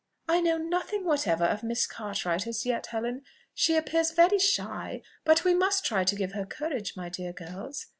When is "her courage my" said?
6.31-7.07